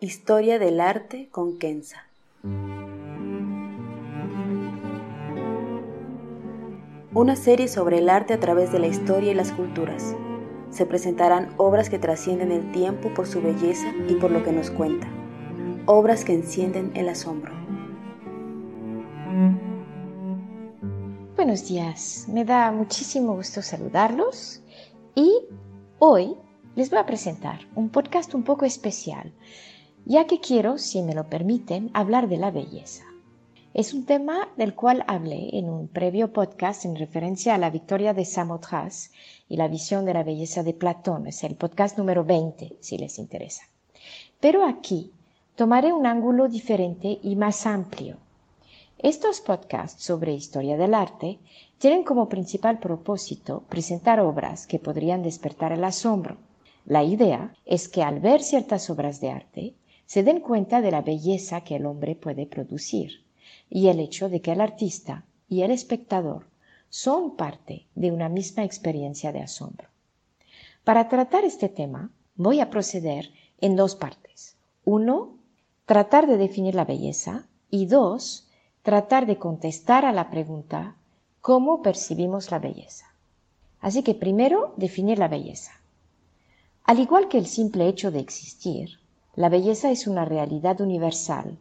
Historia 0.00 0.60
del 0.60 0.80
arte 0.80 1.28
con 1.32 1.58
Kenza. 1.58 2.06
Una 7.12 7.34
serie 7.34 7.66
sobre 7.66 7.98
el 7.98 8.08
arte 8.08 8.32
a 8.32 8.38
través 8.38 8.70
de 8.70 8.78
la 8.78 8.86
historia 8.86 9.32
y 9.32 9.34
las 9.34 9.50
culturas. 9.50 10.14
Se 10.70 10.86
presentarán 10.86 11.52
obras 11.56 11.90
que 11.90 11.98
trascienden 11.98 12.52
el 12.52 12.70
tiempo 12.70 13.12
por 13.12 13.26
su 13.26 13.42
belleza 13.42 13.92
y 14.08 14.14
por 14.14 14.30
lo 14.30 14.44
que 14.44 14.52
nos 14.52 14.70
cuenta. 14.70 15.08
Obras 15.86 16.24
que 16.24 16.34
encienden 16.34 16.92
el 16.94 17.08
asombro. 17.08 17.52
Buenos 21.34 21.66
días, 21.66 22.26
me 22.28 22.44
da 22.44 22.70
muchísimo 22.70 23.34
gusto 23.34 23.62
saludarlos 23.62 24.62
y 25.16 25.40
hoy 25.98 26.36
les 26.76 26.88
voy 26.88 27.00
a 27.00 27.06
presentar 27.06 27.66
un 27.74 27.88
podcast 27.88 28.32
un 28.34 28.44
poco 28.44 28.64
especial, 28.64 29.32
ya 30.04 30.26
que 30.26 30.40
quiero, 30.40 30.78
si 30.78 31.02
me 31.02 31.14
lo 31.14 31.28
permiten, 31.28 31.90
hablar 31.94 32.28
de 32.28 32.36
la 32.36 32.50
belleza. 32.50 33.04
Es 33.74 33.94
un 33.94 34.06
tema 34.06 34.48
del 34.56 34.74
cual 34.74 35.04
hablé 35.06 35.56
en 35.58 35.68
un 35.68 35.88
previo 35.88 36.32
podcast 36.32 36.84
en 36.84 36.96
referencia 36.96 37.54
a 37.54 37.58
la 37.58 37.70
victoria 37.70 38.14
de 38.14 38.24
Samothrace 38.24 39.10
y 39.48 39.56
la 39.56 39.68
visión 39.68 40.04
de 40.04 40.14
la 40.14 40.24
belleza 40.24 40.62
de 40.62 40.72
Platón. 40.72 41.26
Es 41.26 41.44
el 41.44 41.54
podcast 41.54 41.98
número 41.98 42.24
20, 42.24 42.76
si 42.80 42.98
les 42.98 43.18
interesa. 43.18 43.62
Pero 44.40 44.64
aquí 44.64 45.12
tomaré 45.54 45.92
un 45.92 46.06
ángulo 46.06 46.48
diferente 46.48 47.18
y 47.22 47.36
más 47.36 47.66
amplio. 47.66 48.16
Estos 48.98 49.40
podcasts 49.40 50.02
sobre 50.02 50.32
historia 50.32 50.76
del 50.76 50.94
arte 50.94 51.38
tienen 51.78 52.02
como 52.02 52.28
principal 52.28 52.80
propósito 52.80 53.62
presentar 53.68 54.18
obras 54.18 54.66
que 54.66 54.80
podrían 54.80 55.22
despertar 55.22 55.70
el 55.70 55.84
asombro. 55.84 56.36
La 56.84 57.04
idea 57.04 57.54
es 57.64 57.88
que 57.88 58.02
al 58.02 58.18
ver 58.18 58.42
ciertas 58.42 58.90
obras 58.90 59.20
de 59.20 59.30
arte, 59.30 59.74
se 60.08 60.22
den 60.22 60.40
cuenta 60.40 60.80
de 60.80 60.90
la 60.90 61.02
belleza 61.02 61.60
que 61.60 61.76
el 61.76 61.84
hombre 61.84 62.16
puede 62.16 62.46
producir 62.46 63.26
y 63.68 63.88
el 63.88 64.00
hecho 64.00 64.30
de 64.30 64.40
que 64.40 64.52
el 64.52 64.62
artista 64.62 65.26
y 65.50 65.60
el 65.60 65.70
espectador 65.70 66.46
son 66.88 67.36
parte 67.36 67.86
de 67.94 68.10
una 68.10 68.30
misma 68.30 68.64
experiencia 68.64 69.32
de 69.32 69.42
asombro. 69.42 69.86
Para 70.82 71.10
tratar 71.10 71.44
este 71.44 71.68
tema 71.68 72.10
voy 72.36 72.60
a 72.60 72.70
proceder 72.70 73.30
en 73.60 73.76
dos 73.76 73.96
partes. 73.96 74.56
Uno, 74.86 75.36
tratar 75.84 76.26
de 76.26 76.38
definir 76.38 76.74
la 76.74 76.86
belleza 76.86 77.46
y 77.70 77.84
dos, 77.84 78.48
tratar 78.82 79.26
de 79.26 79.36
contestar 79.36 80.06
a 80.06 80.12
la 80.12 80.30
pregunta 80.30 80.96
¿cómo 81.42 81.82
percibimos 81.82 82.50
la 82.50 82.60
belleza? 82.60 83.14
Así 83.78 84.02
que 84.02 84.14
primero, 84.14 84.72
definir 84.78 85.18
la 85.18 85.28
belleza. 85.28 85.72
Al 86.84 86.98
igual 86.98 87.28
que 87.28 87.36
el 87.36 87.46
simple 87.46 87.88
hecho 87.88 88.10
de 88.10 88.20
existir, 88.20 89.00
la 89.38 89.48
belleza 89.48 89.92
es 89.92 90.08
una 90.08 90.24
realidad 90.24 90.80
universal 90.80 91.58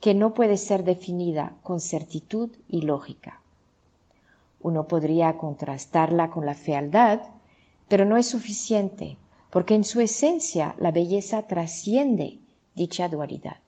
que 0.00 0.14
no 0.14 0.32
puede 0.32 0.56
ser 0.56 0.82
definida 0.82 1.58
con 1.62 1.78
certitud 1.78 2.48
y 2.70 2.80
lógica. 2.80 3.42
Uno 4.62 4.88
podría 4.88 5.36
contrastarla 5.36 6.30
con 6.30 6.46
la 6.46 6.54
fealdad, 6.54 7.20
pero 7.86 8.06
no 8.06 8.16
es 8.16 8.28
suficiente, 8.28 9.18
porque 9.50 9.74
en 9.74 9.84
su 9.84 10.00
esencia 10.00 10.74
la 10.78 10.90
belleza 10.90 11.42
trasciende 11.42 12.38
dicha 12.74 13.10
dualidad. 13.10 13.58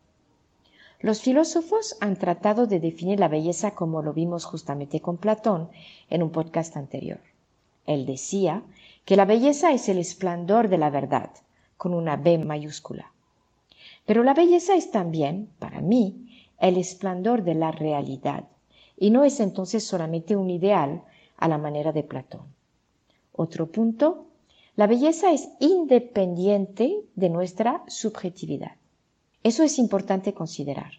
Los 1.00 1.20
filósofos 1.20 1.98
han 2.00 2.16
tratado 2.16 2.66
de 2.66 2.80
definir 2.80 3.20
la 3.20 3.28
belleza 3.28 3.72
como 3.72 4.00
lo 4.00 4.14
vimos 4.14 4.46
justamente 4.46 5.02
con 5.02 5.18
Platón 5.18 5.68
en 6.08 6.22
un 6.22 6.30
podcast 6.30 6.78
anterior. 6.78 7.20
Él 7.84 8.06
decía 8.06 8.62
que 9.04 9.16
la 9.16 9.26
belleza 9.26 9.70
es 9.72 9.90
el 9.90 9.98
esplendor 9.98 10.70
de 10.70 10.78
la 10.78 10.88
verdad, 10.88 11.28
con 11.76 11.92
una 11.92 12.16
B 12.16 12.38
mayúscula. 12.38 13.12
Pero 14.10 14.24
la 14.24 14.34
belleza 14.34 14.74
es 14.74 14.90
también, 14.90 15.52
para 15.60 15.80
mí, 15.80 16.26
el 16.58 16.78
esplendor 16.78 17.44
de 17.44 17.54
la 17.54 17.70
realidad, 17.70 18.48
y 18.96 19.10
no 19.10 19.22
es 19.22 19.38
entonces 19.38 19.84
solamente 19.86 20.34
un 20.34 20.50
ideal 20.50 21.04
a 21.36 21.46
la 21.46 21.58
manera 21.58 21.92
de 21.92 22.02
Platón. 22.02 22.52
Otro 23.32 23.70
punto, 23.70 24.26
la 24.74 24.88
belleza 24.88 25.30
es 25.30 25.50
independiente 25.60 27.04
de 27.14 27.28
nuestra 27.28 27.84
subjetividad. 27.86 28.72
Eso 29.44 29.62
es 29.62 29.78
importante 29.78 30.34
considerar. 30.34 30.90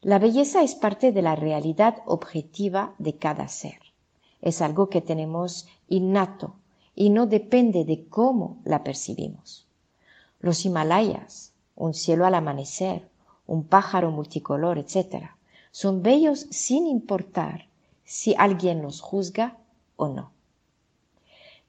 La 0.00 0.18
belleza 0.18 0.62
es 0.62 0.74
parte 0.74 1.12
de 1.12 1.20
la 1.20 1.36
realidad 1.36 1.96
objetiva 2.06 2.94
de 2.98 3.16
cada 3.16 3.48
ser. 3.48 3.80
Es 4.40 4.62
algo 4.62 4.88
que 4.88 5.02
tenemos 5.02 5.68
innato 5.90 6.54
y 6.94 7.10
no 7.10 7.26
depende 7.26 7.84
de 7.84 8.06
cómo 8.08 8.62
la 8.64 8.82
percibimos. 8.82 9.66
Los 10.40 10.64
Himalayas, 10.64 11.52
un 11.76 11.94
cielo 11.94 12.26
al 12.26 12.34
amanecer, 12.34 13.08
un 13.46 13.64
pájaro 13.64 14.10
multicolor, 14.10 14.78
etc. 14.78 15.30
Son 15.70 16.02
bellos 16.02 16.46
sin 16.50 16.86
importar 16.86 17.68
si 18.04 18.34
alguien 18.36 18.82
los 18.82 19.00
juzga 19.00 19.58
o 19.96 20.08
no. 20.08 20.32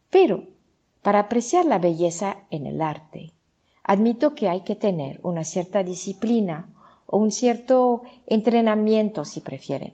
Pero, 0.09 0.45
para 1.01 1.19
apreciar 1.19 1.65
la 1.65 1.77
belleza 1.77 2.37
en 2.49 2.65
el 2.65 2.81
arte, 2.81 3.33
admito 3.83 4.33
que 4.33 4.49
hay 4.49 4.61
que 4.61 4.75
tener 4.75 5.19
una 5.23 5.43
cierta 5.43 5.83
disciplina 5.83 6.69
o 7.05 7.17
un 7.17 7.31
cierto 7.31 8.03
entrenamiento, 8.25 9.25
si 9.25 9.41
prefieren, 9.41 9.93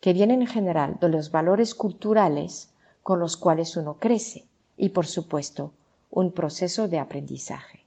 que 0.00 0.12
viene 0.12 0.34
en 0.34 0.46
general 0.46 0.98
de 1.00 1.08
los 1.08 1.30
valores 1.30 1.74
culturales 1.74 2.72
con 3.02 3.20
los 3.20 3.36
cuales 3.36 3.76
uno 3.76 3.98
crece 3.98 4.44
y, 4.76 4.90
por 4.90 5.06
supuesto, 5.06 5.72
un 6.10 6.32
proceso 6.32 6.88
de 6.88 6.98
aprendizaje. 6.98 7.84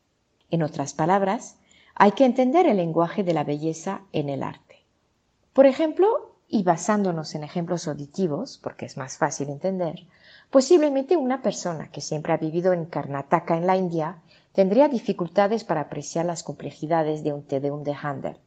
En 0.50 0.64
otras 0.64 0.94
palabras, 0.94 1.58
hay 2.00 2.12
que 2.12 2.26
entender 2.26 2.68
el 2.68 2.78
lenguaje 2.78 3.24
de 3.24 3.34
la 3.34 3.44
belleza 3.44 4.02
en 4.12 4.30
el 4.30 4.44
arte. 4.44 4.86
Por 5.52 5.66
ejemplo, 5.66 6.36
y 6.48 6.62
basándonos 6.62 7.34
en 7.34 7.44
ejemplos 7.44 7.88
auditivos, 7.88 8.60
porque 8.62 8.86
es 8.86 8.98
más 8.98 9.18
fácil 9.18 9.50
entender, 9.50 10.06
posiblemente 10.52 11.18
una 11.18 11.42
persona 11.42 11.90
que 11.90 12.02
siempre 12.02 12.34
ha 12.34 12.38
vivido 12.38 12.72
en 12.72 12.86
Karnataka 12.86 13.58
en 13.58 13.66
la 13.66 13.78
India 13.78 14.18
tendría 14.54 14.90
dificultades 14.90 15.64
para 15.64 15.82
apreciar 15.82 16.26
las 16.26 16.44
complejidades 16.44 17.24
de 17.24 17.34
un 17.34 17.42
Tedeum 17.42 17.82
de 17.82 17.96
Handel, 18.00 18.38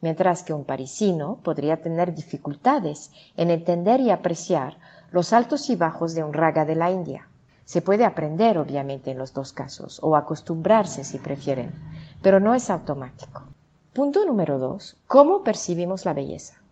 mientras 0.00 0.42
que 0.42 0.52
un 0.52 0.64
parisino 0.64 1.38
podría 1.44 1.80
tener 1.80 2.16
dificultades 2.16 3.12
en 3.36 3.52
entender 3.52 4.00
y 4.00 4.10
apreciar 4.10 4.76
los 5.12 5.32
altos 5.32 5.70
y 5.70 5.76
bajos 5.76 6.16
de 6.16 6.24
un 6.24 6.32
raga 6.32 6.64
de 6.64 6.74
la 6.74 6.90
India. 6.90 7.28
Se 7.64 7.80
puede 7.80 8.04
aprender, 8.04 8.58
obviamente, 8.58 9.12
en 9.12 9.18
los 9.18 9.34
dos 9.34 9.52
casos, 9.52 10.00
o 10.02 10.16
acostumbrarse 10.16 11.04
si 11.04 11.18
prefieren, 11.18 11.70
pero 12.22 12.40
no 12.40 12.54
es 12.54 12.70
automático. 12.70 13.44
Punto 13.92 14.24
número 14.24 14.58
dos, 14.58 14.96
¿cómo 15.06 15.42
percibimos 15.42 16.04
la 16.04 16.14
belleza? 16.14 16.62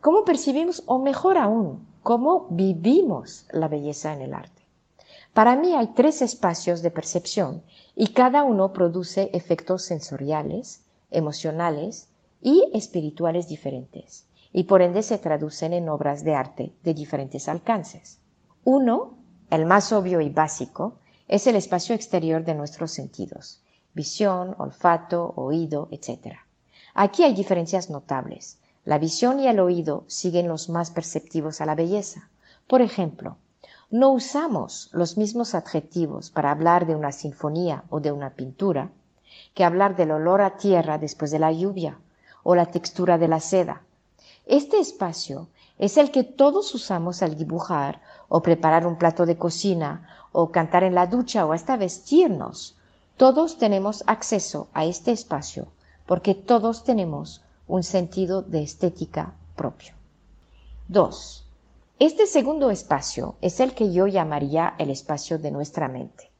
¿Cómo 0.00 0.24
percibimos, 0.24 0.82
o 0.86 0.98
mejor 0.98 1.36
aún, 1.36 1.86
cómo 2.02 2.48
vivimos 2.50 3.46
la 3.52 3.68
belleza 3.68 4.14
en 4.14 4.22
el 4.22 4.34
arte? 4.34 4.62
Para 5.34 5.56
mí 5.56 5.74
hay 5.74 5.88
tres 5.88 6.22
espacios 6.22 6.82
de 6.82 6.90
percepción 6.90 7.62
y 7.94 8.08
cada 8.08 8.42
uno 8.42 8.72
produce 8.72 9.30
efectos 9.32 9.82
sensoriales, 9.82 10.84
emocionales 11.10 12.08
y 12.40 12.68
espirituales 12.72 13.48
diferentes, 13.48 14.26
y 14.52 14.64
por 14.64 14.82
ende 14.82 15.02
se 15.02 15.18
traducen 15.18 15.72
en 15.72 15.88
obras 15.88 16.24
de 16.24 16.34
arte 16.34 16.74
de 16.82 16.94
diferentes 16.94 17.48
alcances. 17.48 18.20
Uno, 18.64 19.18
el 19.50 19.66
más 19.66 19.92
obvio 19.92 20.20
y 20.20 20.30
básico, 20.30 20.98
es 21.28 21.46
el 21.46 21.56
espacio 21.56 21.94
exterior 21.94 22.44
de 22.44 22.54
nuestros 22.54 22.90
sentidos, 22.90 23.62
visión, 23.94 24.54
olfato, 24.58 25.32
oído, 25.36 25.88
etc. 25.90 26.36
Aquí 26.94 27.24
hay 27.24 27.34
diferencias 27.34 27.90
notables. 27.90 28.58
La 28.84 28.98
visión 28.98 29.40
y 29.40 29.46
el 29.46 29.60
oído 29.60 30.04
siguen 30.06 30.48
los 30.48 30.68
más 30.68 30.90
perceptivos 30.90 31.60
a 31.60 31.66
la 31.66 31.74
belleza. 31.74 32.28
Por 32.66 32.82
ejemplo, 32.82 33.36
no 33.90 34.10
usamos 34.10 34.88
los 34.92 35.16
mismos 35.16 35.54
adjetivos 35.54 36.30
para 36.30 36.50
hablar 36.50 36.86
de 36.86 36.94
una 36.94 37.12
sinfonía 37.12 37.84
o 37.90 38.00
de 38.00 38.12
una 38.12 38.30
pintura 38.30 38.90
que 39.54 39.64
hablar 39.64 39.96
del 39.96 40.12
olor 40.12 40.40
a 40.40 40.56
tierra 40.56 40.98
después 40.98 41.30
de 41.30 41.40
la 41.40 41.52
lluvia 41.52 41.98
o 42.42 42.54
la 42.54 42.66
textura 42.66 43.18
de 43.18 43.28
la 43.28 43.40
seda. 43.40 43.82
Este 44.46 44.78
espacio 44.78 45.48
es 45.78 45.96
el 45.96 46.10
que 46.10 46.24
todos 46.24 46.74
usamos 46.74 47.22
al 47.22 47.36
dibujar 47.36 48.00
o 48.28 48.42
preparar 48.42 48.86
un 48.86 48.96
plato 48.96 49.26
de 49.26 49.36
cocina 49.36 50.06
o 50.32 50.50
cantar 50.52 50.84
en 50.84 50.94
la 50.94 51.06
ducha 51.06 51.44
o 51.46 51.52
hasta 51.52 51.76
vestirnos. 51.76 52.76
Todos 53.20 53.58
tenemos 53.58 54.02
acceso 54.06 54.68
a 54.72 54.86
este 54.86 55.12
espacio 55.12 55.68
porque 56.06 56.34
todos 56.34 56.84
tenemos 56.84 57.42
un 57.68 57.82
sentido 57.82 58.40
de 58.40 58.62
estética 58.62 59.34
propio. 59.56 59.92
2. 60.88 61.46
Este 61.98 62.24
segundo 62.24 62.70
espacio 62.70 63.34
es 63.42 63.60
el 63.60 63.74
que 63.74 63.92
yo 63.92 64.06
llamaría 64.06 64.74
el 64.78 64.88
espacio 64.88 65.38
de 65.38 65.50
nuestra 65.50 65.86
mente. 65.86 66.30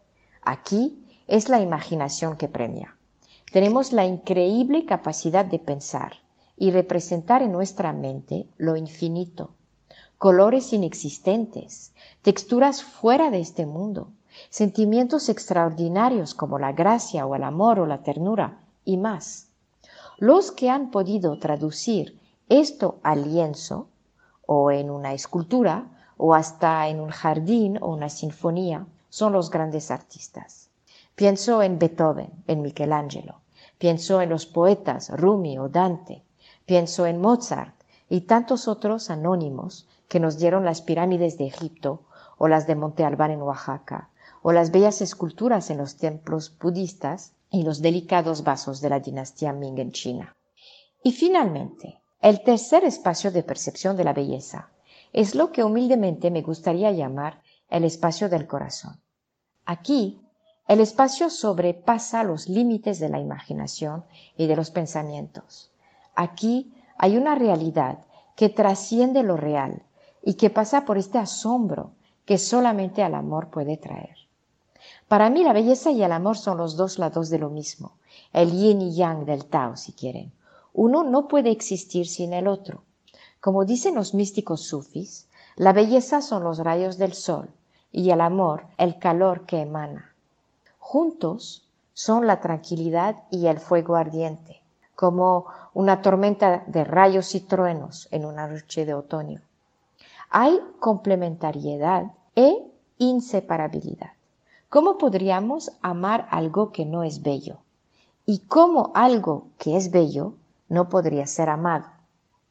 Aquí 0.41 1.05
es 1.27 1.51
la 1.51 1.61
imaginación 1.61 2.39
que 2.39 2.49
premia. 2.49 2.97
Tenemos 3.53 3.93
la 3.93 4.07
increíble 4.07 4.87
capacidad 4.87 5.45
de 5.45 5.59
pensar 5.59 6.15
y 6.57 6.71
representar 6.71 7.43
en 7.43 7.53
nuestra 7.53 7.93
mente 7.93 8.47
lo 8.57 8.79
infinito, 8.79 9.51
colores 10.17 10.73
inexistentes, 10.73 11.93
texturas 12.23 12.83
fuera 12.83 13.31
de 13.31 13.41
este 13.41 13.67
mundo, 13.67 14.15
sentimientos 14.49 15.29
extraordinarios 15.29 16.35
como 16.35 16.59
la 16.59 16.73
gracia 16.73 17.27
o 17.27 17.35
el 17.35 17.43
amor 17.43 17.81
o 17.81 17.87
la 17.87 18.03
ternura 18.03 18.61
y 18.85 18.97
más. 18.97 19.49
Los 20.19 20.53
que 20.53 20.71
han 20.71 20.91
podido 20.91 21.39
traducir 21.39 22.21
esto 22.49 22.99
al 23.03 23.33
lienzo 23.33 23.89
o 24.47 24.71
en 24.71 24.91
una 24.91 25.15
escultura 25.15 25.87
o 26.17 26.35
hasta 26.35 26.89
en 26.89 27.01
un 27.01 27.11
jardín 27.11 27.79
o 27.81 27.89
una 27.89 28.09
sinfonía 28.09 28.87
son 29.09 29.33
los 29.33 29.51
grandes 29.51 29.91
artistas. 29.91 30.69
Pienso 31.15 31.63
en 31.63 31.79
Beethoven, 31.79 32.31
en 32.47 32.61
Michelangelo, 32.61 33.41
pienso 33.79 34.21
en 34.21 34.29
los 34.29 34.47
poetas 34.47 35.11
Rumi 35.11 35.59
o 35.59 35.69
Dante, 35.69 36.23
pienso 36.67 37.07
en 37.07 37.21
Mozart 37.21 37.75
y 38.11 38.23
tantos 38.23 38.69
otros 38.69 39.09
anónimos 39.09 39.89
que 40.09 40.21
nos 40.21 40.39
dieron 40.39 40.65
las 40.65 40.83
pirámides 40.83 41.39
de 41.39 41.47
Egipto 41.47 42.03
o 42.37 42.49
las 42.49 42.67
de 42.67 42.75
Monte 42.75 43.05
Albán 43.05 43.31
en 43.31 43.41
Oaxaca, 43.41 44.10
o 44.43 44.53
las 44.53 44.71
bellas 44.71 45.01
esculturas 45.01 45.71
en 45.71 45.79
los 45.79 45.97
templos 45.97 46.57
budistas 46.59 47.33
y 47.51 47.63
los 47.63 47.83
delicados 47.83 48.45
vasos 48.45 48.81
de 48.81 48.91
la 48.91 49.01
dinastía 49.01 49.53
Ming 49.53 49.79
en 49.79 49.93
China. 49.93 50.37
Y 51.03 51.13
finalmente, 51.13 52.01
el 52.21 52.43
tercer 52.43 52.85
espacio 52.85 53.31
de 53.31 53.43
percepción 53.43 53.97
de 53.97 54.05
la 54.05 54.13
belleza 54.13 54.71
es 55.13 55.35
lo 55.35 55.53
que 55.53 55.65
humildemente 55.65 56.31
me 56.31 56.43
gustaría 56.43 56.93
llamar 56.93 57.43
el 57.69 57.85
espacio 57.85 58.29
del 58.29 58.47
corazón. 58.47 59.01
Aquí, 59.65 60.21
el 60.69 60.81
espacio 60.81 61.31
sobrepasa 61.31 62.23
los 62.23 62.49
límites 62.49 63.01
de 63.01 63.09
la 63.09 63.19
imaginación 63.19 64.05
y 64.37 64.47
de 64.47 64.57
los 64.57 64.71
pensamientos. 64.71 65.73
Aquí 66.15 66.73
hay 66.97 67.17
una 67.17 67.35
realidad 67.35 68.05
que 68.37 68.49
trasciende 68.49 69.23
lo 69.23 69.37
real 69.37 69.83
y 70.23 70.35
que 70.35 70.51
pasa 70.51 70.85
por 70.85 70.99
este 70.99 71.19
asombro 71.19 71.93
que 72.25 72.39
solamente 72.39 73.03
el 73.03 73.15
amor 73.15 73.51
puede 73.51 73.77
traer. 73.77 74.17
Para 75.09 75.31
mí 75.31 75.43
la 75.45 75.53
belleza 75.53 75.91
y 75.91 76.03
el 76.03 76.13
amor 76.13 76.37
son 76.37 76.59
los 76.59 76.77
dos 76.77 76.99
lados 76.99 77.31
de 77.31 77.39
lo 77.39 77.51
mismo, 77.51 77.93
el 78.33 78.53
yin 78.53 78.81
y 78.81 78.95
yang 78.95 79.25
del 79.25 79.47
Tao, 79.47 79.77
si 79.77 79.93
quieren. 79.93 80.33
Uno 80.73 81.03
no 81.03 81.29
puede 81.29 81.51
existir 81.51 82.07
sin 82.07 82.33
el 82.33 82.47
otro. 82.47 82.83
Como 83.41 83.65
dicen 83.65 83.95
los 83.95 84.15
místicos 84.15 84.63
sufis, 84.63 85.29
la 85.57 85.73
belleza 85.73 86.23
son 86.23 86.45
los 86.45 86.59
rayos 86.59 86.99
del 86.99 87.15
sol 87.15 87.51
y 87.93 88.11
el 88.11 88.21
amor 88.21 88.67
el 88.79 88.99
calor 88.99 89.47
que 89.47 89.61
emana. 89.61 90.15
Juntos 90.79 91.69
son 91.93 92.27
la 92.27 92.41
tranquilidad 92.41 93.25
y 93.31 93.47
el 93.47 93.59
fuego 93.59 93.97
ardiente, 93.97 94.63
como 94.95 95.47
una 95.75 96.03
tormenta 96.03 96.65
de 96.67 96.85
rayos 96.85 97.35
y 97.35 97.41
truenos 97.41 98.09
en 98.11 98.25
una 98.25 98.47
noche 98.47 98.87
de 98.87 98.95
otoño. 98.95 99.43
Hay 100.31 100.61
complementariedad 100.79 102.13
e 102.37 102.71
inseparabilidad. 102.99 104.13
¿Cómo 104.71 104.99
podríamos 104.99 105.73
amar 105.83 106.29
algo 106.31 106.71
que 106.71 106.87
no 106.87 107.03
es 107.03 107.23
bello? 107.23 107.59
¿Y 108.25 108.47
cómo 108.47 108.93
algo 108.95 109.49
que 109.59 109.77
es 109.77 109.91
bello 109.91 110.35
no 110.69 110.89
podría 110.89 111.27
ser 111.27 111.49
amado? 111.49 111.87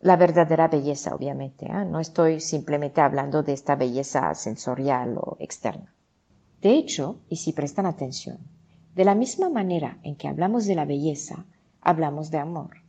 La 0.02 0.18
verdadera 0.18 0.68
belleza, 0.68 1.16
obviamente. 1.16 1.68
¿eh? 1.68 1.86
No 1.86 2.02
estoy 2.02 2.42
simplemente 2.42 3.00
hablando 3.00 3.42
de 3.42 3.54
esta 3.54 3.78
belleza 3.78 4.36
sensorial 4.36 5.18
o 5.18 5.38
externa. 5.40 5.94
De 6.62 6.72
hecho, 6.72 7.22
y 7.30 7.38
si 7.38 7.54
prestan 7.54 7.86
atención, 7.86 8.40
de 8.96 9.06
la 9.06 9.16
misma 9.16 9.50
manera 9.50 9.98
en 10.04 10.18
que 10.18 10.28
hablamos 10.28 10.66
de 10.66 10.76
la 10.76 10.84
belleza, 10.84 11.46
hablamos 11.80 12.32
de 12.32 12.40
amor. 12.40 12.82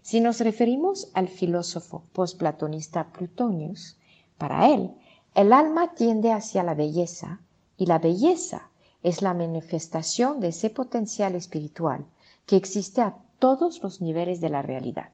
Si 0.00 0.18
nos 0.20 0.40
referimos 0.40 1.10
al 1.12 1.28
filósofo 1.28 2.04
postplatonista 2.14 3.12
Plutonius, 3.12 3.98
para 4.38 4.70
él, 4.70 4.94
el 5.34 5.52
alma 5.52 5.92
tiende 5.92 6.32
hacia 6.32 6.62
la 6.62 6.72
belleza 6.72 7.42
y 7.76 7.84
la 7.84 7.98
belleza 7.98 8.70
es 9.02 9.22
la 9.22 9.34
manifestación 9.34 10.40
de 10.40 10.48
ese 10.48 10.70
potencial 10.70 11.34
espiritual 11.34 12.04
que 12.46 12.56
existe 12.56 13.00
a 13.00 13.16
todos 13.38 13.82
los 13.82 14.00
niveles 14.00 14.40
de 14.40 14.48
la 14.48 14.62
realidad. 14.62 15.10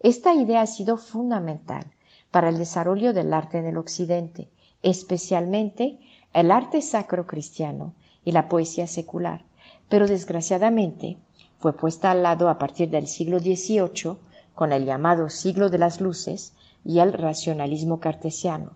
Esta 0.00 0.34
idea 0.34 0.62
ha 0.62 0.66
sido 0.66 0.96
fundamental 0.96 1.86
para 2.30 2.48
el 2.48 2.58
desarrollo 2.58 3.12
del 3.12 3.32
arte 3.32 3.58
en 3.58 3.66
el 3.66 3.76
Occidente, 3.76 4.48
especialmente 4.82 5.98
el 6.32 6.50
arte 6.50 6.82
sacro 6.82 7.26
cristiano 7.26 7.94
y 8.24 8.32
la 8.32 8.48
poesía 8.48 8.86
secular, 8.86 9.44
pero 9.88 10.06
desgraciadamente 10.06 11.18
fue 11.58 11.76
puesta 11.76 12.10
al 12.10 12.22
lado 12.22 12.48
a 12.48 12.58
partir 12.58 12.90
del 12.90 13.06
siglo 13.06 13.38
XVIII 13.38 14.16
con 14.54 14.72
el 14.72 14.84
llamado 14.84 15.28
siglo 15.28 15.70
de 15.70 15.78
las 15.78 16.00
luces 16.00 16.54
y 16.84 16.98
el 16.98 17.12
racionalismo 17.12 18.00
cartesiano. 18.00 18.72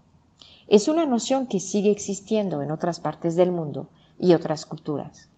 Es 0.69 0.88
una 0.88 1.06
noción 1.06 1.46
que 1.46 1.61
sigue 1.61 1.90
existiendo 1.90 2.62
en 2.62 2.70
otras 2.70 3.00
partes 3.00 3.37
del 3.37 3.52
mundo, 3.52 3.88
y 4.18 4.34
otras 4.34 4.66
culturas. 4.66 5.28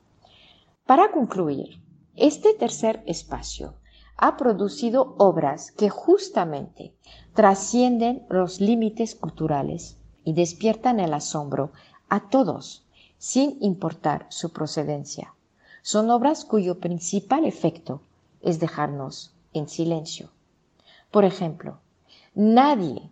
Para 0.87 1.11
concluir, 1.11 1.81
este 2.17 2.55
tercer 2.55 3.03
espacio 3.07 3.75
ha 4.17 4.37
producido 4.37 5.15
obras 5.19 5.71
que 5.71 5.89
justamente 5.89 6.95
trascienden 7.35 8.27
los 8.29 8.61
límites 8.61 9.15
culturales 9.15 9.97
y 10.25 10.33
despiertan 10.33 10.99
el 10.99 11.15
asombro 11.15 11.71
a 12.09 12.29
todos, 12.29 12.85
sin 13.17 13.57
importar 13.61 14.27
su 14.29 14.53
procedencia. 14.53 15.35
Son 15.83 16.11
obras 16.11 16.45
cuyo 16.45 16.81
principal 16.81 17.45
efecto 17.45 18.03
es 18.41 18.59
dejarnos 18.59 19.35
en 19.53 19.69
silencio. 19.69 20.31
Por 21.11 21.25
ejemplo, 21.25 21.79
nadie 22.35 23.11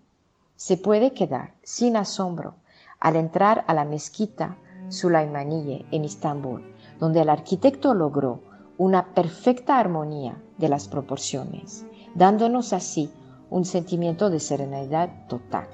se 0.57 0.77
puede 0.77 1.13
quedar 1.13 1.55
sin 1.63 1.97
asombro 1.97 2.57
al 2.99 3.17
entrar 3.17 3.65
a 3.69 3.75
la 3.75 3.85
mezquita 3.85 4.57
Sulaimaniye 4.89 5.87
en 5.91 6.05
Istambul, 6.05 6.63
donde 6.99 7.21
el 7.21 7.29
arquitecto 7.29 7.95
logró 7.95 8.41
una 8.79 9.15
perfecta 9.15 9.79
armonía 9.79 10.37
de 10.59 10.69
las 10.69 10.89
proporciones, 10.89 11.87
dándonos 12.15 12.73
así 12.73 13.11
un 13.51 13.65
sentimiento 13.65 14.31
de 14.31 14.41
serenidad 14.41 15.27
total. 15.29 15.69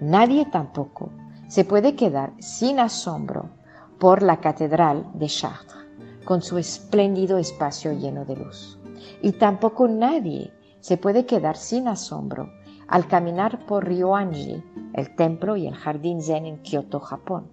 Nadie 0.00 0.46
tampoco 0.46 1.10
se 1.48 1.64
puede 1.64 1.94
quedar 1.94 2.32
sin 2.38 2.78
asombro 2.78 3.50
por 3.98 4.22
la 4.22 4.40
Catedral 4.40 5.06
de 5.14 5.26
Chartres, 5.26 5.86
con 6.24 6.42
su 6.42 6.58
espléndido 6.58 7.38
espacio 7.38 7.92
lleno 7.92 8.24
de 8.24 8.36
luz. 8.36 8.78
Y 9.22 9.32
tampoco 9.32 9.88
nadie 9.88 10.52
se 10.80 10.96
puede 10.96 11.26
quedar 11.26 11.56
sin 11.56 11.88
asombro 11.88 12.50
al 12.88 13.06
caminar 13.06 13.66
por 13.66 13.86
Ryoanji, 13.86 14.62
el 14.94 15.14
templo 15.14 15.56
y 15.56 15.66
el 15.66 15.74
jardín 15.74 16.22
zen 16.22 16.46
en 16.46 16.62
Kioto, 16.62 16.98
Japón, 16.98 17.48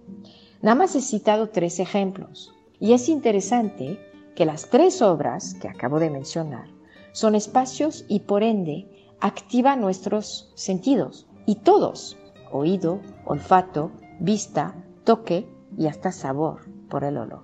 Nada 0.60 0.74
más 0.74 0.96
he 0.96 1.00
citado 1.00 1.50
tres 1.50 1.78
ejemplos. 1.78 2.52
Y 2.80 2.92
es 2.92 3.08
interesante 3.08 4.00
que 4.34 4.44
las 4.44 4.70
tres 4.70 5.02
obras 5.02 5.54
que 5.54 5.68
acabo 5.68 6.00
de 6.00 6.10
mencionar 6.10 6.68
son 7.12 7.34
espacios 7.34 8.04
y 8.08 8.20
por 8.20 8.42
ende 8.42 9.14
activan 9.20 9.80
nuestros 9.80 10.52
sentidos. 10.54 11.26
Y 11.46 11.56
todos, 11.56 12.16
oído, 12.52 13.00
olfato, 13.24 13.92
vista, 14.20 14.74
toque 15.04 15.48
y 15.76 15.86
hasta 15.86 16.12
sabor 16.12 16.62
por 16.88 17.04
el 17.04 17.18
olor. 17.18 17.42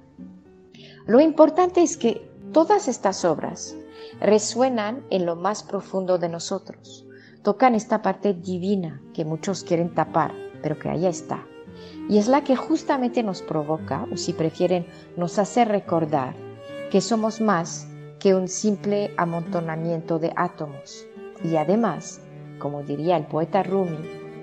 Lo 1.07 1.21
importante 1.21 1.83
es 1.83 1.97
que 1.97 2.31
todas 2.53 2.89
estas 2.89 3.25
obras 3.25 3.77
resuenan 4.21 5.05
en 5.11 5.25
lo 5.25 5.37
más 5.37 5.63
profundo 5.63 6.19
de 6.19 6.29
nosotros, 6.29 7.07
tocan 7.43 7.75
esta 7.75 8.03
parte 8.03 8.35
divina 8.35 9.03
que 9.13 9.25
muchos 9.25 9.65
quieren 9.65 9.95
tapar, 9.95 10.33
pero 10.63 10.79
que 10.79 10.89
allá 10.89 11.09
está 11.09 11.47
y 12.09 12.19
es 12.19 12.29
la 12.29 12.45
que 12.45 12.57
justamente 12.57 13.23
nos 13.23 13.43
provoca, 13.43 14.07
o 14.13 14.17
si 14.17 14.33
prefieren, 14.33 14.87
nos 15.17 15.39
hace 15.39 15.65
recordar 15.65 16.35
que 16.91 17.01
somos 17.01 17.41
más 17.41 17.89
que 18.19 18.35
un 18.35 18.49
simple 18.49 19.13
amontonamiento 19.17 20.19
de 20.19 20.33
átomos. 20.37 21.07
Y 21.43 21.57
además, 21.57 22.21
como 22.59 22.83
diría 22.83 23.17
el 23.17 23.27
poeta 23.27 23.63
Rumi, 23.63 23.99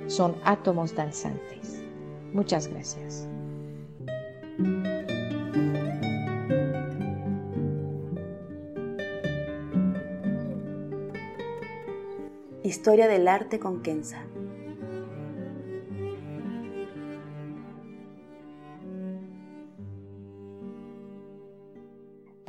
son 0.07 0.35
átomos 0.43 0.93
danzantes. 0.95 1.81
Muchas 2.33 2.67
gracias. 2.67 3.27
Historia 12.63 13.07
del 13.07 13.27
arte 13.27 13.59
con 13.59 13.81
Kenza. 13.81 14.30